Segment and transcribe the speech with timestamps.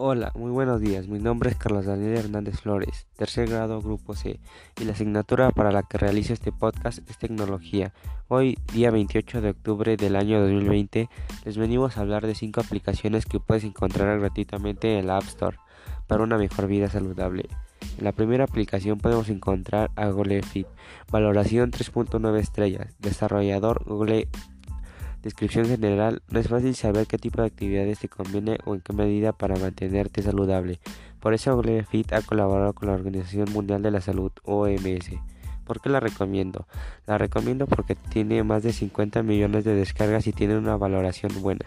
[0.00, 1.08] Hola, muy buenos días.
[1.08, 4.38] Mi nombre es Carlos Daniel Hernández Flores, tercer grado Grupo C,
[4.80, 7.92] y la asignatura para la que realizo este podcast es Tecnología.
[8.28, 11.08] Hoy, día 28 de octubre del año 2020,
[11.44, 15.56] les venimos a hablar de cinco aplicaciones que puedes encontrar gratuitamente en la App Store
[16.06, 17.48] para una mejor vida saludable.
[17.98, 20.68] En la primera aplicación podemos encontrar a Google Fit,
[21.10, 24.28] valoración 3.9 estrellas, desarrollador Google
[25.22, 26.22] Descripción general.
[26.30, 29.56] No es fácil saber qué tipo de actividades te conviene o en qué medida para
[29.56, 30.78] mantenerte saludable.
[31.20, 35.10] Por eso Google Fit ha colaborado con la Organización Mundial de la Salud, OMS.
[35.64, 36.66] ¿Por qué la recomiendo?
[37.06, 41.66] La recomiendo porque tiene más de 50 millones de descargas y tiene una valoración buena.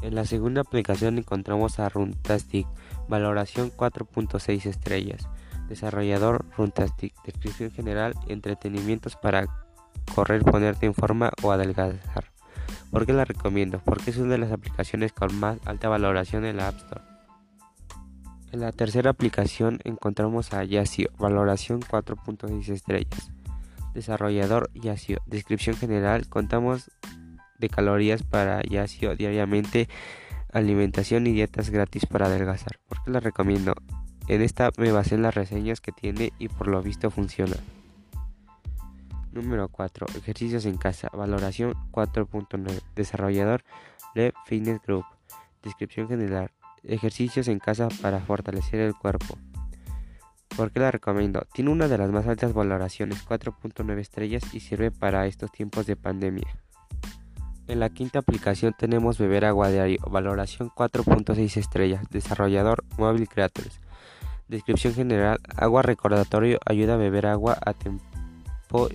[0.00, 2.66] En la segunda aplicación encontramos a Runtastic,
[3.08, 5.28] valoración 4.6 estrellas.
[5.68, 9.46] Desarrollador Runtastic, descripción general, entretenimientos para
[10.14, 12.32] correr, ponerte en forma o adelgazar.
[12.90, 13.80] ¿Por qué la recomiendo?
[13.84, 17.02] Porque es una de las aplicaciones con más alta valoración en la App Store.
[18.52, 23.32] En la tercera aplicación encontramos a Yasio, valoración 4.6 estrellas.
[23.94, 26.90] Desarrollador Yasio, descripción general, contamos
[27.58, 29.88] de calorías para Yasio diariamente,
[30.52, 32.78] alimentación y dietas gratis para adelgazar.
[32.88, 33.74] ¿Por qué la recomiendo?
[34.28, 37.56] En esta me basé en las reseñas que tiene y por lo visto funciona.
[39.32, 40.06] Número 4.
[40.18, 41.08] Ejercicios en casa.
[41.12, 42.82] Valoración 4.9.
[42.94, 43.64] Desarrollador
[44.14, 45.04] Le Fitness Group.
[45.62, 46.50] Descripción general.
[46.84, 49.38] Ejercicios en casa para fortalecer el cuerpo.
[50.56, 51.46] ¿Por qué la recomiendo?
[51.54, 55.96] Tiene una de las más altas valoraciones, 4.9 estrellas, y sirve para estos tiempos de
[55.96, 56.46] pandemia.
[57.68, 63.80] En la quinta aplicación tenemos Beber Agua Diario, valoración 4.6 estrellas, desarrollador Mobile Creators.
[64.48, 67.72] Descripción general, agua recordatorio ayuda a beber agua a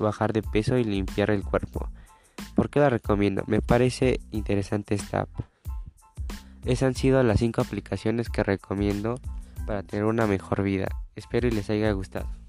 [0.00, 1.88] bajar de peso y limpiar el cuerpo.
[2.54, 3.42] ¿Por qué la recomiendo?
[3.46, 5.30] Me parece interesante esta app.
[6.64, 9.20] Esas han sido las 5 aplicaciones que recomiendo
[9.66, 10.88] para tener una mejor vida.
[11.16, 12.41] Espero y les haya gustado.